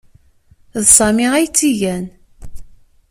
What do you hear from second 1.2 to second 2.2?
ay tt-igan.